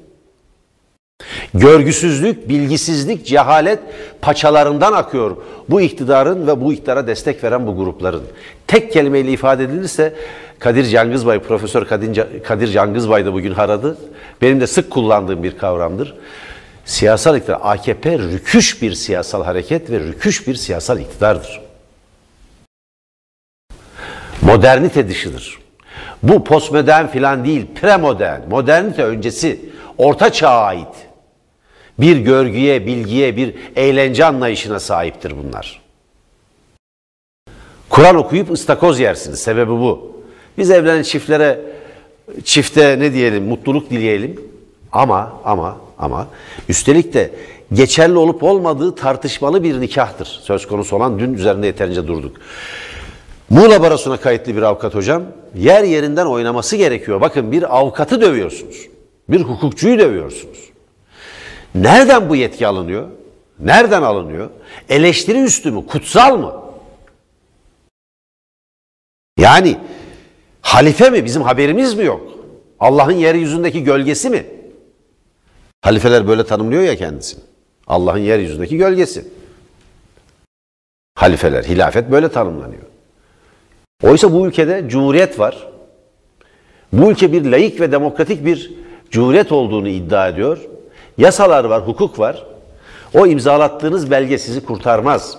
Görgüsüzlük, 1.53 2.49
bilgisizlik, 2.49 3.25
cehalet 3.25 3.79
paçalarından 4.21 4.93
akıyor 4.93 5.37
bu 5.69 5.81
iktidarın 5.81 6.47
ve 6.47 6.61
bu 6.61 6.73
iktidara 6.73 7.07
destek 7.07 7.43
veren 7.43 7.67
bu 7.67 7.75
grupların. 7.75 8.23
Tek 8.67 8.93
kelimeyle 8.93 9.31
ifade 9.31 9.63
edilirse 9.63 10.13
Kadir 10.59 10.85
Cangızbay, 10.85 11.39
Profesör 11.39 11.85
Kadir, 11.85 12.15
Ca- 12.15 12.41
Kadir 12.43 12.67
Cangızbay 12.67 13.25
da 13.25 13.33
bugün 13.33 13.53
aradı. 13.53 13.97
Benim 14.41 14.61
de 14.61 14.67
sık 14.67 14.91
kullandığım 14.91 15.43
bir 15.43 15.57
kavramdır. 15.57 16.15
Siyasal 16.85 17.37
iktidar, 17.37 17.59
AKP 17.61 18.19
rüküş 18.19 18.81
bir 18.81 18.93
siyasal 18.93 19.43
hareket 19.43 19.91
ve 19.91 19.99
rüküş 19.99 20.47
bir 20.47 20.55
siyasal 20.55 20.99
iktidardır. 20.99 21.61
Modernite 24.41 25.09
dışıdır. 25.09 25.59
Bu 26.23 26.43
postmodern 26.43 27.07
filan 27.07 27.45
değil, 27.45 27.65
premodern, 27.81 28.41
modernite 28.49 29.03
öncesi, 29.03 29.69
orta 29.97 30.31
çağa 30.31 30.61
ait. 30.61 31.10
Bir 32.01 32.17
görgüye, 32.17 32.85
bilgiye, 32.85 33.37
bir 33.37 33.53
eğlence 33.75 34.25
anlayışına 34.25 34.79
sahiptir 34.79 35.33
bunlar. 35.43 35.81
Kur'an 37.89 38.15
okuyup 38.15 38.51
ıstakoz 38.51 38.99
yersiniz. 38.99 39.39
Sebebi 39.39 39.71
bu. 39.71 40.11
Biz 40.57 40.71
evlenen 40.71 41.03
çiftlere, 41.03 41.59
çifte 42.43 42.99
ne 42.99 43.13
diyelim, 43.13 43.43
mutluluk 43.43 43.89
dileyelim. 43.89 44.41
Ama, 44.91 45.33
ama, 45.45 45.77
ama 45.97 46.27
üstelik 46.69 47.13
de 47.13 47.31
geçerli 47.73 48.17
olup 48.17 48.43
olmadığı 48.43 48.95
tartışmalı 48.95 49.63
bir 49.63 49.81
nikahtır. 49.81 50.25
Söz 50.25 50.67
konusu 50.67 50.95
olan 50.95 51.19
dün 51.19 51.33
üzerinde 51.33 51.67
yeterince 51.67 52.07
durduk. 52.07 52.37
Muğla 53.49 53.81
Barosu'na 53.81 54.17
kayıtlı 54.17 54.55
bir 54.55 54.61
avukat 54.61 54.95
hocam 54.95 55.23
yer 55.55 55.83
yerinden 55.83 56.25
oynaması 56.25 56.75
gerekiyor. 56.75 57.21
Bakın 57.21 57.51
bir 57.51 57.77
avukatı 57.77 58.21
dövüyorsunuz. 58.21 58.87
Bir 59.29 59.41
hukukçuyu 59.41 59.99
dövüyorsunuz. 59.99 60.70
Nereden 61.75 62.29
bu 62.29 62.35
yetki 62.35 62.67
alınıyor? 62.67 63.07
Nereden 63.59 64.01
alınıyor? 64.01 64.49
Eleştiri 64.89 65.43
üstü 65.43 65.71
mü? 65.71 65.87
Kutsal 65.87 66.37
mı? 66.37 66.61
Yani 69.39 69.77
halife 70.61 71.09
mi? 71.09 71.25
Bizim 71.25 71.41
haberimiz 71.41 71.93
mi 71.93 72.05
yok? 72.05 72.31
Allah'ın 72.79 73.11
yeryüzündeki 73.11 73.83
gölgesi 73.83 74.29
mi? 74.29 74.45
Halifeler 75.81 76.27
böyle 76.27 76.45
tanımlıyor 76.45 76.83
ya 76.83 76.95
kendisini. 76.95 77.43
Allah'ın 77.87 78.17
yeryüzündeki 78.17 78.77
gölgesi. 78.77 79.27
Halifeler, 81.15 81.63
hilafet 81.63 82.11
böyle 82.11 82.29
tanımlanıyor. 82.29 82.83
Oysa 84.03 84.33
bu 84.33 84.47
ülkede 84.47 84.85
cumhuriyet 84.87 85.39
var. 85.39 85.67
Bu 86.93 87.11
ülke 87.11 87.33
bir 87.33 87.45
laik 87.45 87.81
ve 87.81 87.91
demokratik 87.91 88.45
bir 88.45 88.73
cumhuriyet 89.11 89.51
olduğunu 89.51 89.87
iddia 89.87 90.27
ediyor. 90.27 90.59
Yasalar 91.17 91.63
var, 91.65 91.87
hukuk 91.87 92.19
var. 92.19 92.45
O 93.13 93.27
imzalattığınız 93.27 94.11
belge 94.11 94.37
sizi 94.37 94.65
kurtarmaz. 94.65 95.37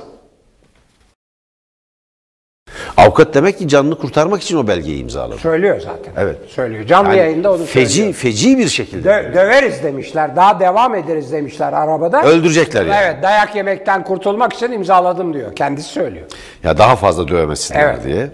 Avukat 2.96 3.34
demek 3.34 3.58
ki 3.58 3.68
canını 3.68 3.98
kurtarmak 3.98 4.42
için 4.42 4.56
o 4.56 4.66
belgeyi 4.66 5.02
imzaladı. 5.02 5.38
Söylüyor 5.38 5.80
zaten. 5.80 6.12
Evet. 6.16 6.36
Söylüyor. 6.48 6.86
Canlı 6.86 7.08
Yani 7.08 7.18
yayında 7.18 7.52
onu 7.52 7.64
feci, 7.64 7.94
söylüyor. 7.94 8.14
feci 8.14 8.58
bir 8.58 8.68
şekilde. 8.68 9.08
Dö- 9.10 9.34
döveriz 9.34 9.82
demişler. 9.82 10.36
Daha 10.36 10.60
devam 10.60 10.94
ederiz 10.94 11.32
demişler 11.32 11.72
arabada. 11.72 12.22
Öldürecekler 12.22 12.86
yani. 12.86 12.96
Evet 13.04 13.22
dayak 13.22 13.56
yemekten 13.56 14.04
kurtulmak 14.04 14.52
için 14.52 14.72
imzaladım 14.72 15.34
diyor. 15.34 15.56
Kendisi 15.56 15.88
söylüyor. 15.88 16.26
Ya 16.64 16.78
daha 16.78 16.96
fazla 16.96 17.28
dövmesinler 17.28 17.80
Evet. 17.94 18.04
diye. 18.04 18.30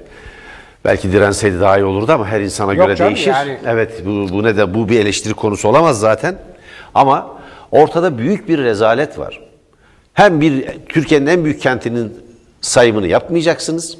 Belki 0.84 1.12
direnseydi 1.12 1.60
daha 1.60 1.78
iyi 1.78 1.84
olurdu 1.84 2.12
ama 2.12 2.26
her 2.26 2.40
insana 2.40 2.72
Yok 2.74 2.86
göre 2.86 2.96
canım, 2.96 3.14
değişir. 3.14 3.30
yani- 3.32 3.58
Evet 3.66 4.06
bu, 4.06 4.10
bu 4.32 4.42
ne 4.44 4.56
de 4.56 4.74
bu 4.74 4.88
bir 4.88 5.00
eleştiri 5.00 5.34
konusu 5.34 5.68
olamaz 5.68 6.00
zaten. 6.00 6.34
Ama 6.98 7.36
ortada 7.72 8.18
büyük 8.18 8.48
bir 8.48 8.58
rezalet 8.58 9.18
var. 9.18 9.40
Hem 10.14 10.40
bir 10.40 10.66
Türkiye'nin 10.88 11.26
en 11.26 11.44
büyük 11.44 11.60
kentinin 11.60 12.14
sayımını 12.60 13.06
yapmayacaksınız. 13.06 13.98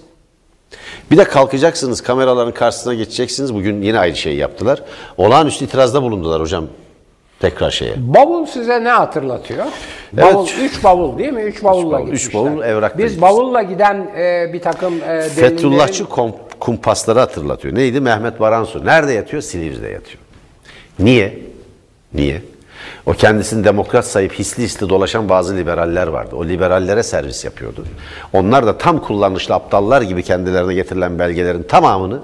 Bir 1.11 1.17
de 1.17 1.25
kalkacaksınız 1.25 2.01
kameraların 2.01 2.55
karşısına 2.55 2.95
geçeceksiniz. 2.95 3.55
Bugün 3.55 3.83
yine 3.83 3.99
aynı 3.99 4.17
şeyi 4.17 4.37
yaptılar. 4.37 4.83
Olağanüstü 5.17 5.65
itirazda 5.65 6.03
bulundular 6.03 6.41
hocam 6.41 6.65
tekrar 7.41 7.71
şeye. 7.71 7.95
Bavul 7.97 8.47
size 8.47 8.85
ne 8.85 8.91
hatırlatıyor? 8.91 9.65
Evet. 10.15 10.35
Bavul, 10.35 10.49
üç 10.63 10.85
bavul 10.85 11.19
değil 11.19 11.33
mi? 11.33 11.43
Üç 11.43 11.65
bavulla 11.65 11.99
bavul, 11.99 12.09
üç 12.09 12.25
gitmişler. 12.25 12.53
bavul 12.53 12.63
evrakla 12.63 13.05
Biz 13.05 13.21
bavulla 13.21 13.63
giden 13.63 14.11
e, 14.19 14.51
bir 14.53 14.61
takım 14.61 14.95
e, 14.95 15.07
delillerin- 15.07 15.29
Fethullahçı 15.29 16.05
kumpasları 16.61 17.19
hatırlatıyor. 17.19 17.75
Neydi? 17.75 18.01
Mehmet 18.01 18.41
Baransu. 18.41 18.85
Nerede 18.87 19.13
yatıyor? 19.13 19.43
Silivri'de 19.43 19.89
yatıyor. 19.89 20.19
Niye? 20.99 21.39
Niye? 22.15 22.43
O 23.07 23.13
kendisini 23.13 23.65
demokrat 23.65 24.07
sayıp 24.07 24.33
hisli 24.33 24.63
hisli 24.63 24.89
dolaşan 24.89 25.29
bazı 25.29 25.57
liberaller 25.57 26.07
vardı. 26.07 26.37
O 26.37 26.45
liberallere 26.45 27.03
servis 27.03 27.45
yapıyordu. 27.45 27.85
Onlar 28.33 28.67
da 28.67 28.79
tam 28.79 28.99
kullanışlı 29.03 29.55
aptallar 29.55 30.03
gibi 30.03 30.23
kendilerine 30.23 30.75
getirilen 30.75 31.19
belgelerin 31.19 31.63
tamamını 31.63 32.21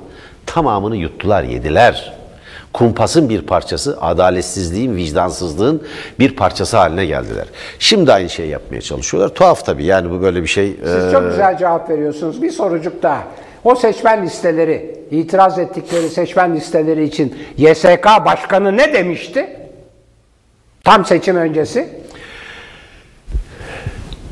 tamamını 0.47 0.97
yuttular, 0.97 1.43
yediler. 1.43 2.13
kumpasın 2.73 3.29
bir 3.29 3.43
parçası, 3.43 3.99
adaletsizliğin, 4.01 4.97
vicdansızlığın 4.97 5.83
bir 6.19 6.37
parçası 6.37 6.77
haline 6.77 7.07
geldiler. 7.07 7.47
Şimdi 7.79 8.13
aynı 8.13 8.31
şeyi 8.31 8.49
yapmaya 8.49 8.81
çalışıyorlar. 8.81 9.35
Tuhaf 9.35 9.67
tabii 9.67 9.85
yani 9.85 10.11
bu 10.11 10.23
böyle 10.23 10.43
bir 10.43 10.47
şey. 10.47 10.77
Siz 10.85 11.05
e, 11.05 11.11
çok 11.13 11.31
güzel 11.31 11.59
cevap 11.59 11.91
veriyorsunuz. 11.91 12.43
Bir 12.43 12.51
sorucuk 12.51 13.03
daha. 13.03 13.25
O 13.65 13.75
seçmen 13.75 14.23
listeleri, 14.23 15.01
itiraz 15.11 15.59
ettikleri 15.59 16.09
seçmen 16.09 16.55
listeleri 16.57 17.05
için 17.05 17.39
YSK 17.57 18.07
Başkanı 18.25 18.77
ne 18.77 18.93
demişti? 18.93 19.64
Tam 20.85 21.05
seçim 21.05 21.37
öncesi. 21.37 21.89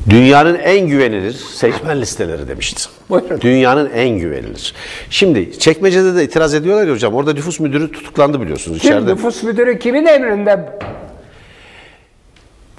Dünyanın 0.09 0.55
en 0.55 0.87
güvenilir 0.87 1.33
seçmen 1.33 2.01
listeleri 2.01 2.47
demişti. 2.47 2.83
Buyurun. 3.09 3.41
Dünyanın 3.41 3.89
en 3.89 4.09
güvenilir. 4.09 4.73
Şimdi 5.09 5.59
çekmecede 5.59 6.15
de 6.15 6.23
itiraz 6.23 6.53
ediyorlar 6.53 6.87
ya 6.87 6.93
hocam. 6.93 7.13
Orada 7.13 7.33
nüfus 7.33 7.59
müdürü 7.59 7.91
tutuklandı 7.91 8.41
biliyorsunuz 8.41 8.79
Kim 8.79 8.91
içeride. 8.91 9.11
nüfus 9.11 9.43
müdürü 9.43 9.79
kimin 9.79 10.05
emrinde? 10.05 10.69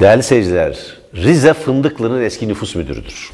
Değerli 0.00 0.22
seyirciler, 0.22 0.78
Rize 1.14 1.54
Fındıklı'nın 1.54 2.22
eski 2.22 2.48
nüfus 2.48 2.74
müdürüdür. 2.74 3.30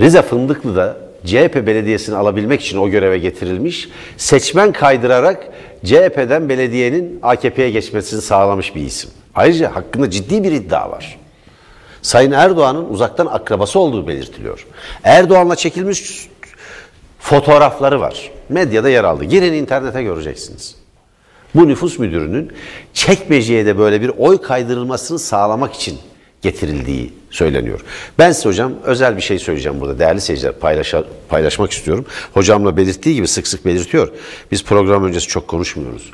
Rize 0.00 0.22
Fındıklı 0.22 0.76
da 0.76 0.96
CHP 1.26 1.66
belediyesini 1.66 2.16
alabilmek 2.16 2.60
için 2.60 2.78
o 2.78 2.88
göreve 2.88 3.18
getirilmiş, 3.18 3.88
seçmen 4.16 4.72
kaydırarak 4.72 5.46
CHP'den 5.84 6.48
belediyenin 6.48 7.18
AKP'ye 7.22 7.70
geçmesini 7.70 8.20
sağlamış 8.20 8.74
bir 8.74 8.80
isim. 8.80 9.10
Ayrıca 9.34 9.76
hakkında 9.76 10.10
ciddi 10.10 10.44
bir 10.44 10.52
iddia 10.52 10.90
var. 10.90 11.18
Sayın 12.02 12.30
Erdoğan'ın 12.32 12.88
uzaktan 12.88 13.26
akrabası 13.26 13.78
olduğu 13.78 14.08
belirtiliyor. 14.08 14.66
Erdoğan'la 15.04 15.56
çekilmiş 15.56 16.28
fotoğrafları 17.18 18.00
var. 18.00 18.30
Medyada 18.48 18.88
yer 18.88 19.04
aldı. 19.04 19.24
Girin 19.24 19.52
internete 19.52 20.02
göreceksiniz. 20.02 20.74
Bu 21.54 21.68
nüfus 21.68 21.98
müdürünün 21.98 22.52
çekmeceye 22.94 23.66
de 23.66 23.78
böyle 23.78 24.00
bir 24.00 24.08
oy 24.18 24.42
kaydırılmasını 24.42 25.18
sağlamak 25.18 25.74
için 25.74 25.98
getirildiği 26.42 27.12
söyleniyor. 27.30 27.80
Ben 28.18 28.32
size 28.32 28.48
hocam 28.48 28.72
özel 28.84 29.16
bir 29.16 29.22
şey 29.22 29.38
söyleyeceğim 29.38 29.80
burada. 29.80 29.98
Değerli 29.98 30.20
seyirciler 30.20 30.52
paylaşa- 30.52 31.04
paylaşmak 31.28 31.70
istiyorum. 31.70 32.06
Hocamla 32.34 32.76
belirttiği 32.76 33.14
gibi 33.14 33.28
sık 33.28 33.46
sık 33.46 33.66
belirtiyor. 33.66 34.08
Biz 34.50 34.64
program 34.64 35.04
öncesi 35.04 35.28
çok 35.28 35.48
konuşmuyoruz. 35.48 36.10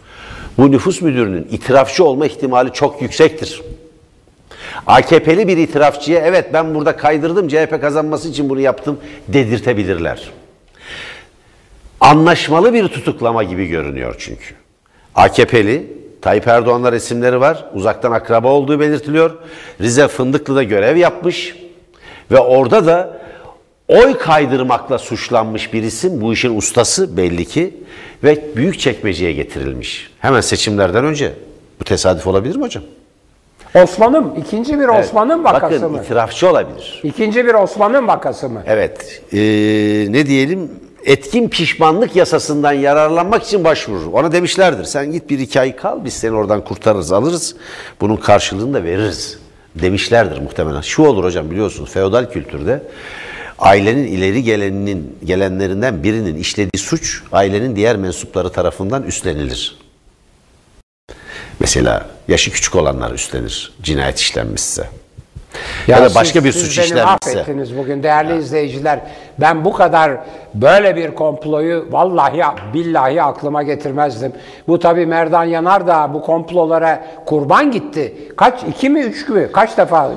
Bu 0.58 0.70
nüfus 0.70 1.02
müdürünün 1.02 1.48
itirafçı 1.50 2.04
olma 2.04 2.26
ihtimali 2.26 2.72
çok 2.72 3.02
yüksektir. 3.02 3.62
AKP'li 4.86 5.48
bir 5.48 5.56
itirafçıya 5.56 6.20
evet 6.20 6.52
ben 6.52 6.74
burada 6.74 6.96
kaydırdım 6.96 7.48
CHP 7.48 7.80
kazanması 7.80 8.28
için 8.28 8.48
bunu 8.48 8.60
yaptım 8.60 8.98
dedirtebilirler. 9.28 10.30
Anlaşmalı 12.00 12.74
bir 12.74 12.88
tutuklama 12.88 13.42
gibi 13.42 13.66
görünüyor 13.66 14.14
çünkü. 14.18 14.54
AKP'li 15.14 16.00
Tayyip 16.22 16.48
Erdoğan'la 16.48 16.92
resimleri 16.92 17.40
var. 17.40 17.64
Uzaktan 17.74 18.12
akraba 18.12 18.48
olduğu 18.48 18.80
belirtiliyor. 18.80 19.30
Rize 19.80 20.08
Fındıklı'da 20.08 20.62
görev 20.62 20.96
yapmış 20.96 21.56
ve 22.30 22.38
orada 22.38 22.86
da 22.86 23.20
oy 23.90 24.18
kaydırmakla 24.18 24.98
suçlanmış 24.98 25.72
bir 25.72 25.82
isim. 25.82 26.20
Bu 26.20 26.32
işin 26.32 26.56
ustası 26.56 27.16
belli 27.16 27.44
ki 27.44 27.74
ve 28.24 28.56
büyük 28.56 28.80
çekmeceye 28.80 29.32
getirilmiş. 29.32 30.10
Hemen 30.18 30.40
seçimlerden 30.40 31.04
önce. 31.04 31.32
Bu 31.80 31.84
tesadüf 31.84 32.26
olabilir 32.26 32.56
mi 32.56 32.62
hocam? 32.62 32.82
Osman'ın, 33.74 34.34
ikinci 34.34 34.80
bir 34.80 34.88
Osman'ın 34.88 35.44
vakası 35.44 35.74
Bakın 35.74 35.92
mı? 35.92 36.02
itirafçı 36.04 36.50
olabilir. 36.50 37.00
İkinci 37.04 37.46
bir 37.46 37.54
Osman'ın 37.54 38.08
vakası 38.08 38.48
mı? 38.48 38.62
Evet. 38.66 39.22
Ee, 39.32 39.38
ne 40.12 40.26
diyelim? 40.26 40.70
Etkin 41.04 41.48
pişmanlık 41.48 42.16
yasasından 42.16 42.72
yararlanmak 42.72 43.42
için 43.42 43.64
başvurur. 43.64 44.12
Ona 44.12 44.32
demişlerdir. 44.32 44.84
Sen 44.84 45.12
git 45.12 45.30
bir 45.30 45.38
iki 45.38 45.60
ay 45.60 45.76
kal 45.76 46.04
biz 46.04 46.14
seni 46.14 46.32
oradan 46.36 46.64
kurtarırız 46.64 47.12
alırız. 47.12 47.56
Bunun 48.00 48.16
karşılığını 48.16 48.74
da 48.74 48.84
veririz. 48.84 49.38
Demişlerdir 49.74 50.38
muhtemelen. 50.38 50.80
Şu 50.80 51.02
olur 51.02 51.24
hocam 51.24 51.50
biliyorsunuz 51.50 51.90
feodal 51.90 52.30
kültürde 52.30 52.82
ailenin 53.60 54.04
ileri 54.06 54.42
geleninin 54.42 55.18
gelenlerinden 55.24 56.02
birinin 56.02 56.36
işlediği 56.36 56.80
suç 56.80 57.22
ailenin 57.32 57.76
diğer 57.76 57.96
mensupları 57.96 58.52
tarafından 58.52 59.02
üstlenilir. 59.02 59.76
Mesela 61.60 62.10
yaşı 62.28 62.50
küçük 62.50 62.76
olanlar 62.76 63.12
üstlenir 63.12 63.72
cinayet 63.82 64.18
işlenmişse. 64.18 64.90
Ya, 65.86 66.00
da 66.02 66.08
siz- 66.08 66.14
başka 66.14 66.44
bir 66.44 66.52
siz 66.52 66.62
suç 66.62 66.78
beni 66.78 66.84
işlenmişse. 66.84 67.34
mahvettiniz 67.34 67.78
bugün 67.78 68.02
değerli 68.02 68.38
izleyiciler. 68.38 69.00
Ben 69.38 69.64
bu 69.64 69.72
kadar 69.72 70.12
böyle 70.54 70.96
bir 70.96 71.14
komployu 71.14 71.86
vallahi 71.90 72.42
billahi 72.74 73.22
aklıma 73.22 73.62
getirmezdim. 73.62 74.32
Bu 74.68 74.78
tabii 74.78 75.06
Merdan 75.06 75.44
Yanar 75.44 75.86
da 75.86 76.14
bu 76.14 76.22
komplolara 76.22 77.04
kurban 77.26 77.70
gitti. 77.70 78.14
Kaç 78.36 78.62
iki 78.68 78.90
mi 78.90 79.00
üç 79.00 79.28
mü 79.28 79.52
kaç 79.52 79.78
defa 79.78 80.10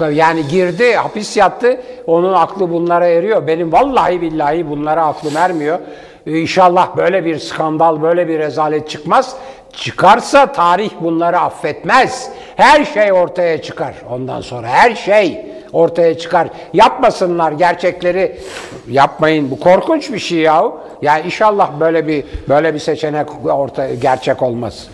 e, 0.00 0.04
yani 0.14 0.48
girdi 0.48 0.94
hapis 0.94 1.36
yattı. 1.36 1.80
Onun 2.06 2.32
aklı 2.32 2.70
bunlara 2.70 3.06
eriyor. 3.06 3.46
Benim 3.46 3.72
vallahi 3.72 4.20
billahi 4.20 4.70
bunlara 4.70 5.06
aklım 5.06 5.36
ermiyor. 5.36 5.78
İnşallah 6.26 6.96
böyle 6.96 7.24
bir 7.24 7.38
skandal, 7.38 8.02
böyle 8.02 8.28
bir 8.28 8.38
rezalet 8.38 8.88
çıkmaz. 8.88 9.36
Çıkarsa 9.72 10.52
tarih 10.52 10.90
bunları 11.00 11.38
affetmez. 11.38 12.30
Her 12.56 12.84
şey 12.84 13.12
ortaya 13.12 13.62
çıkar 13.62 13.94
ondan 14.10 14.40
sonra. 14.40 14.68
Her 14.68 14.94
şey 14.94 15.46
ortaya 15.72 16.18
çıkar. 16.18 16.48
Yapmasınlar 16.72 17.52
gerçekleri 17.52 18.40
yapmayın. 18.90 19.50
Bu 19.50 19.60
korkunç 19.60 20.12
bir 20.12 20.18
şey 20.18 20.38
yahu. 20.38 20.80
Yani 21.02 21.26
inşallah 21.26 21.70
böyle 21.80 22.06
bir 22.06 22.24
böyle 22.48 22.74
bir 22.74 22.78
seçenek 22.78 23.28
ortaya 23.44 23.94
gerçek 23.94 24.42
olmaz. 24.42 24.86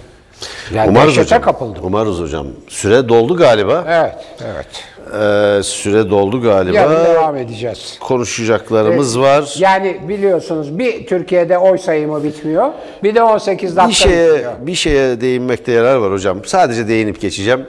Yani 0.74 0.90
Umarız 0.90 1.18
hocam. 1.18 1.42
kapıldım. 1.42 1.82
Umarız 1.84 2.20
hocam. 2.20 2.46
Süre 2.68 3.08
doldu 3.08 3.36
galiba. 3.36 3.84
Evet, 3.88 4.14
evet. 4.54 4.84
Ee, 5.14 5.62
süre 5.62 6.10
doldu 6.10 6.42
galiba. 6.42 6.76
Yarın 6.76 7.04
devam 7.04 7.36
edeceğiz. 7.36 7.96
Konuşacaklarımız 8.00 9.20
var. 9.20 9.54
Yani 9.58 10.00
biliyorsunuz 10.08 10.78
bir 10.78 11.06
Türkiye'de 11.06 11.58
oy 11.58 11.78
sayımı 11.78 12.24
bitmiyor. 12.24 12.70
Bir 13.02 13.14
de 13.14 13.22
18 13.22 13.76
dakika 13.76 13.88
Bir 13.88 13.94
şeye 13.94 14.28
bitmiyor. 14.34 14.52
bir 14.60 14.74
şeye 14.74 15.20
değinmekte 15.20 15.72
yarar 15.72 15.96
var 15.96 16.12
hocam. 16.12 16.44
Sadece 16.44 16.88
değinip 16.88 17.20
geçeceğim. 17.20 17.66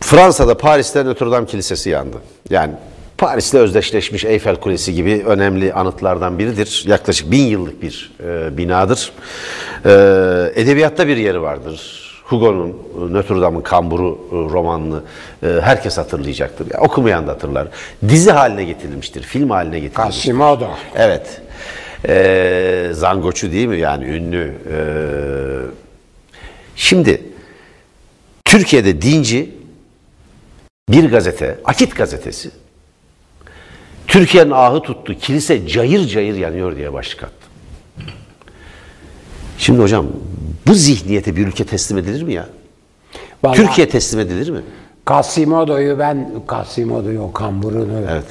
Fransa'da 0.00 0.56
Paris'te 0.56 1.04
Notre 1.04 1.30
Dame 1.30 1.46
Kilisesi 1.46 1.90
yandı. 1.90 2.16
Yani 2.50 2.72
Paris'te 3.18 3.58
özdeşleşmiş 3.58 4.24
Eyfel 4.24 4.56
Kulesi 4.56 4.94
gibi 4.94 5.22
önemli 5.26 5.72
anıtlardan 5.72 6.38
biridir. 6.38 6.84
Yaklaşık 6.86 7.30
bin 7.30 7.46
yıllık 7.46 7.82
bir 7.82 8.12
e, 8.26 8.56
binadır. 8.56 9.12
E, 9.84 9.90
edebiyatta 10.54 11.08
bir 11.08 11.16
yeri 11.16 11.42
vardır. 11.42 12.03
Hugo'nun 12.24 12.68
e, 12.70 13.12
Notre 13.12 13.40
Dame'ın 13.40 13.62
Kamburu 13.62 14.18
e, 14.32 14.34
romanını 14.34 15.02
e, 15.42 15.46
herkes 15.62 15.98
hatırlayacaktır. 15.98 16.66
Yani 16.72 16.84
okumayan 16.84 17.26
da 17.26 17.30
hatırlar. 17.30 17.68
Dizi 18.08 18.30
haline 18.30 18.64
getirilmiştir, 18.64 19.22
film 19.22 19.50
haline 19.50 19.80
getirilmiştir. 19.80 20.32
Quasimodo. 20.32 20.68
Evet. 20.94 21.40
Ee, 22.08 22.90
Zangoçu 22.92 23.52
değil 23.52 23.66
mi 23.66 23.78
yani 23.78 24.04
ünlü. 24.04 24.54
Ee, 24.70 24.76
şimdi 26.76 27.22
Türkiye'de 28.44 29.02
dinci 29.02 29.54
bir 30.88 31.10
gazete, 31.10 31.58
Akit 31.64 31.96
gazetesi 31.96 32.50
Türkiye'nin 34.06 34.50
ahı 34.50 34.80
tuttu, 34.80 35.14
kilise 35.14 35.68
cayır 35.68 36.08
cayır 36.08 36.34
yanıyor 36.34 36.76
diye 36.76 36.92
başlık 36.92 37.22
attı. 37.22 37.34
Şimdi 39.58 39.82
hocam 39.82 40.06
bu 40.66 40.74
zihniyete 40.74 41.36
bir 41.36 41.46
ülke 41.46 41.64
teslim 41.64 41.98
edilir 41.98 42.22
mi 42.22 42.32
ya? 42.32 42.46
Vallahi- 43.44 43.56
Türkiye 43.56 43.88
teslim 43.88 44.20
edilir 44.20 44.50
mi? 44.50 44.60
Quasimodo'yu 45.06 45.98
ben 45.98 46.30
Quasimodo'yu 46.46 47.20
o 47.20 47.32
kamburunu 47.32 48.00
Evet. 48.10 48.24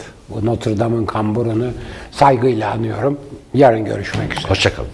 Notre 0.43 0.79
Dame'ın 0.79 1.05
kamburunu 1.05 1.67
saygıyla 2.11 2.71
anıyorum. 2.71 3.19
Yarın 3.53 3.85
görüşmek 3.85 4.33
üzere. 4.37 4.49
Hoşçakalın. 4.49 4.89